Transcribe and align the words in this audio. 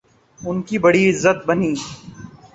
ان 0.41 0.57
کی 0.67 0.77
بڑی 0.83 1.03
عزت 1.09 1.37
بنی۔ 1.47 1.73